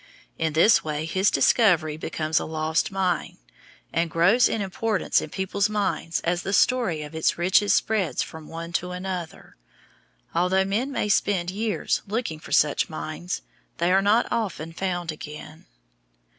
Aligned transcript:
In 0.39 0.53
this 0.53 0.83
way 0.83 1.05
his 1.05 1.29
discovery 1.29 1.95
becomes 1.95 2.39
a 2.39 2.45
"lost 2.45 2.89
mine," 2.91 3.37
and 3.93 4.09
grows 4.09 4.49
in 4.49 4.59
importance 4.59 5.21
in 5.21 5.29
people's 5.29 5.69
minds 5.69 6.21
as 6.21 6.41
the 6.41 6.53
story 6.53 7.03
of 7.03 7.13
its 7.13 7.37
riches 7.37 7.71
spreads 7.75 8.23
from 8.23 8.47
one 8.47 8.73
to 8.73 8.89
another. 8.93 9.57
Although 10.33 10.65
men 10.65 10.91
may 10.91 11.07
spend 11.07 11.51
years 11.51 12.01
looking 12.07 12.39
for 12.39 12.51
such 12.51 12.89
mines, 12.89 13.43
they 13.77 13.91
are 13.91 14.01
not 14.01 14.27
often 14.31 14.73
found 14.73 15.11
again. 15.11 15.67